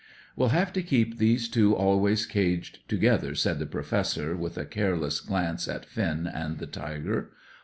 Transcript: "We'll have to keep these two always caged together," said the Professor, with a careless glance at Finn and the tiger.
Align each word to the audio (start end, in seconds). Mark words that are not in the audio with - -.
"We'll 0.35 0.49
have 0.49 0.73
to 0.73 0.81
keep 0.81 1.19
these 1.19 1.47
two 1.47 1.75
always 1.75 2.25
caged 2.25 2.89
together," 2.89 3.35
said 3.35 3.59
the 3.59 3.67
Professor, 3.67 4.35
with 4.35 4.57
a 4.57 4.65
careless 4.65 5.19
glance 5.21 5.67
at 5.67 5.85
Finn 5.85 6.25
and 6.25 6.57
the 6.57 6.65
tiger. 6.65 7.29